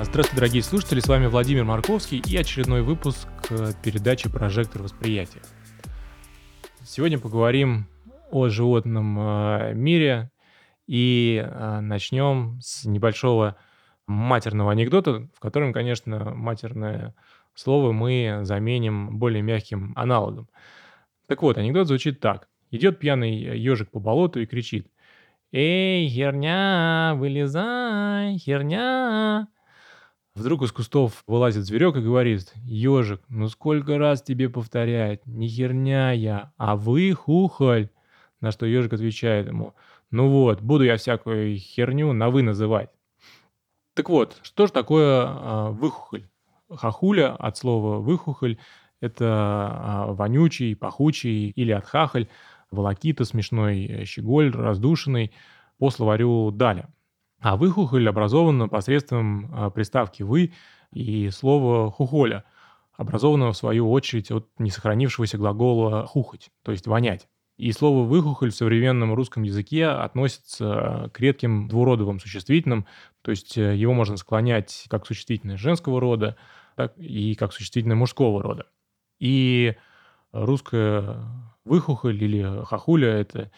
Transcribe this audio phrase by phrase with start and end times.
[0.00, 5.42] Здравствуйте, дорогие слушатели, с вами Владимир Марковский и очередной выпуск э, передачи «Прожектор восприятия».
[6.84, 7.88] Сегодня поговорим
[8.30, 10.30] о животном э, мире
[10.86, 13.56] и э, начнем с небольшого
[14.06, 17.16] матерного анекдота, в котором, конечно, матерное
[17.54, 20.48] слово мы заменим более мягким аналогом.
[21.26, 22.48] Так вот, анекдот звучит так.
[22.70, 24.92] Идет пьяный ежик по болоту и кричит.
[25.50, 29.48] «Эй, херня, вылезай, херня!»
[30.38, 36.12] Вдруг из кустов вылазит зверек и говорит, «Ежик, ну сколько раз тебе повторять, не херня
[36.12, 37.88] я, а вы хухоль!»
[38.40, 39.74] На что ежик отвечает ему,
[40.12, 42.90] «Ну вот, буду я всякую херню на «вы» называть».
[43.94, 46.28] Так вот, что же такое а, выхухоль?
[46.70, 48.58] Хахуля от слова выхухоль–
[49.00, 52.28] это а, вонючий, пахучий или отхахоль,
[52.70, 55.32] волокита, смешной э, щеголь, раздушенный,
[55.78, 56.88] по словарю Даля–
[57.40, 60.52] а выхухоль образован посредством а, приставки «вы»
[60.92, 62.44] и слова «хухоля»,
[62.96, 67.28] образованного в свою очередь от несохранившегося глагола «хухоть», то есть «вонять».
[67.56, 72.86] И слово «выхухоль» в современном русском языке относится к редким двуродовым существительным,
[73.22, 76.36] то есть э, его можно склонять как существительное женского рода,
[76.76, 78.66] так и как существительное мужского рода.
[79.18, 79.76] И
[80.32, 81.18] русская
[81.64, 83.50] выхухоль или хахуля– это а,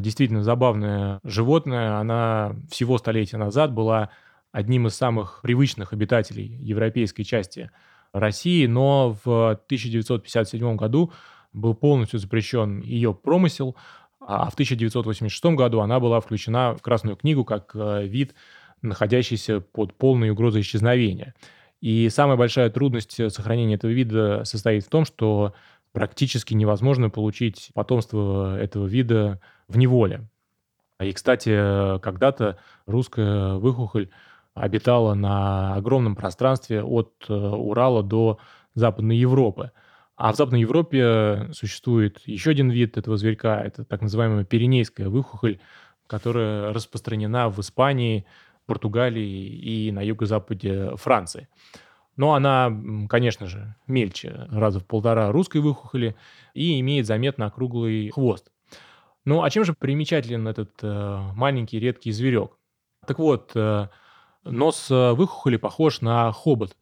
[0.00, 1.98] действительно забавное животное.
[1.98, 4.10] Она всего столетия назад была
[4.52, 7.70] одним из самых привычных обитателей европейской части
[8.12, 11.12] России, но в 1957 году
[11.52, 13.76] был полностью запрещен ее промысел,
[14.20, 18.34] а в 1986 году она была включена в Красную книгу как э, вид,
[18.82, 21.34] находящийся под полной угрозой исчезновения.
[21.80, 25.54] И самая большая трудность сохранения этого вида состоит в том, что
[25.92, 29.40] практически невозможно получить потомство этого вида
[29.72, 30.28] в неволе.
[31.00, 34.08] И, кстати, когда-то русская выхухоль
[34.54, 38.38] обитала на огромном пространстве от э, Урала до
[38.74, 39.72] Западной Европы.
[40.16, 45.58] А в Западной Европе существует еще один вид этого зверька, это так называемая пиренейская выхухоль,
[46.06, 48.26] которая распространена в Испании,
[48.66, 51.48] Португалии и на юго-западе Франции.
[52.16, 52.70] Но она,
[53.08, 56.14] конечно же, мельче, раза в полтора русской выхухоли
[56.54, 58.51] и имеет заметно округлый хвост.
[59.24, 62.58] Ну, а чем же примечателен этот э, маленький редкий зверек?
[63.06, 63.88] Так вот, э,
[64.44, 66.76] нос э, выхухоли похож на хобот,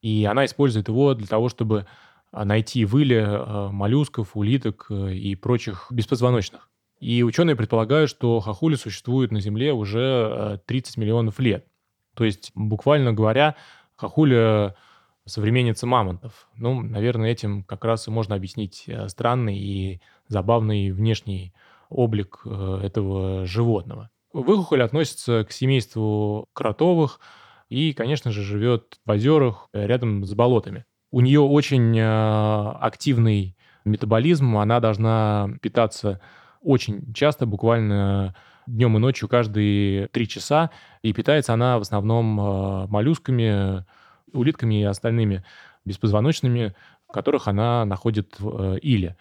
[0.00, 1.86] и она использует его для того, чтобы
[2.32, 6.68] а, найти выли э, моллюсков, улиток э, и прочих беспозвоночных.
[7.00, 11.66] И ученые предполагают, что хохули существуют на Земле уже 30 э, миллионов лет.
[12.14, 13.56] То есть, буквально говоря,
[13.96, 14.76] хохуля
[15.24, 16.48] современница мамонтов.
[16.56, 21.52] Ну, наверное, этим как раз и можно объяснить э, странный и забавный внешний
[21.90, 24.10] облик э, этого животного.
[24.32, 27.20] Выхухоль относится к семейству кротовых
[27.68, 30.86] и, конечно же, живет в озерах э, рядом с болотами.
[31.12, 36.20] У нее очень активный метаболизм, она должна питаться
[36.62, 38.36] очень часто, буквально
[38.66, 40.70] днем и ночью каждые три часа,
[41.02, 43.84] и питается она в основном э, моллюсками,
[44.32, 45.44] улитками и остальными
[45.84, 46.74] беспозвоночными,
[47.12, 49.16] которых она находит в э, иле.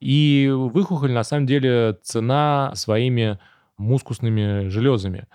[0.00, 3.38] И выхухоль на самом деле цена своими
[3.76, 5.26] мускусными железами.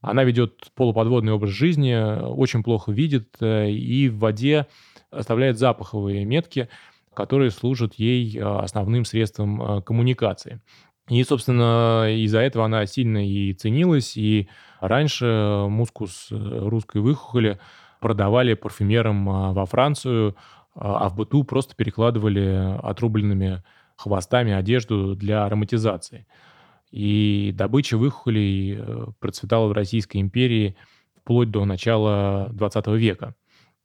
[0.00, 4.66] Она ведет полуподводный образ жизни, очень плохо видит э, и в воде
[5.10, 6.68] оставляет запаховые метки,
[7.14, 10.60] которые служат ей основным средством коммуникации.
[11.08, 14.48] И, собственно, из-за этого она сильно и ценилась, и
[14.80, 17.58] раньше мускус э, русской выхухоли
[18.00, 20.36] продавали парфюмерам во Францию,
[20.74, 23.62] а в быту просто перекладывали отрубленными
[24.00, 26.26] хвостами одежду для ароматизации.
[26.90, 30.74] И добыча выхухолей э, процветала в Российской империи
[31.16, 33.34] вплоть до начала 20 века.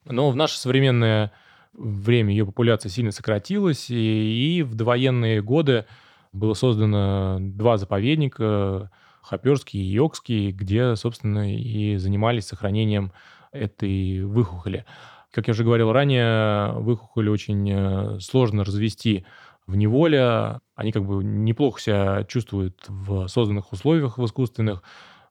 [0.06, 1.34] Но в наше современное
[1.74, 5.86] время ее популяция сильно сократилась, и, и в довоенные годы
[6.32, 8.92] было создано два заповедника,
[9.22, 13.12] Хоперский и Йокский, где, собственно, и занимались сохранением
[13.52, 14.86] этой выхухоли.
[15.32, 19.26] Как я уже говорил ранее, выхухоли очень э, сложно развести
[19.68, 20.60] в неволе.
[20.76, 24.84] Они как бы неплохо себя чувствуют в созданных условиях, в искусственных,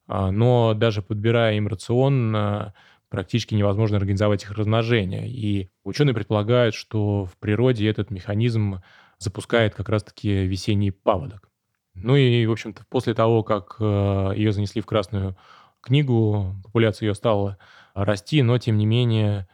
[0.07, 2.73] а, но даже подбирая им рацион, э,
[3.09, 5.29] практически невозможно организовать их размножение.
[5.29, 8.83] И ученые предполагают, что в природе этот механизм
[9.19, 11.49] запускает как раз-таки весенний паводок.
[11.95, 15.37] Ну и, в общем-то, после того, как э, ее занесли в Красную
[15.81, 17.57] книгу, популяция ее стала
[17.95, 19.47] расти, но, тем не менее,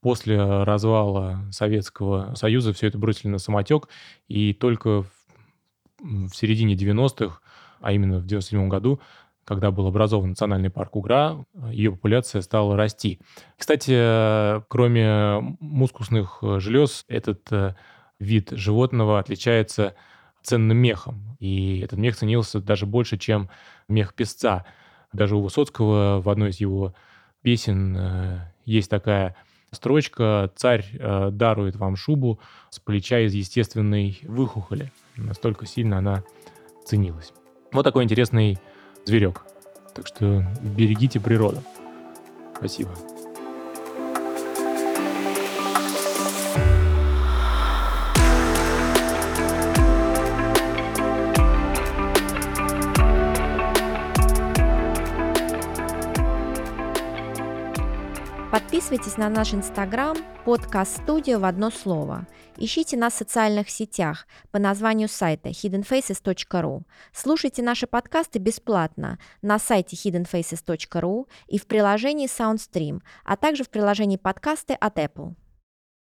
[0.00, 3.88] после развала Советского Союза все это бросили на самотек,
[4.28, 7.40] и только в, середине 90-х,
[7.80, 9.00] а именно в 97 году,
[9.44, 13.20] когда был образован национальный парк Угра, ее популяция стала расти.
[13.58, 17.74] Кстати, кроме мускусных желез, этот э,
[18.18, 19.94] вид животного отличается
[20.42, 21.36] ценным мехом.
[21.40, 23.50] И этот мех ценился даже больше, чем
[23.88, 24.64] мех песца.
[25.12, 26.94] Даже у Высоцкого в одной из его
[27.42, 29.36] песен э, есть такая
[29.72, 32.40] строчка «Царь э, дарует вам шубу
[32.70, 34.92] с плеча из естественной выхухоли».
[35.16, 36.22] Настолько сильно она
[36.84, 37.32] ценилась.
[37.72, 38.58] Вот такой интересный
[39.04, 39.42] зверек.
[39.94, 41.62] Так что берегите природу.
[42.56, 42.90] Спасибо.
[58.70, 62.28] Подписывайтесь на наш инстаграм подкаст студия в одно слово.
[62.56, 66.82] Ищите нас в социальных сетях по названию сайта hiddenfaces.ru.
[67.12, 74.18] Слушайте наши подкасты бесплатно на сайте hiddenfaces.ru и в приложении SoundStream, а также в приложении
[74.18, 75.34] подкасты от Apple.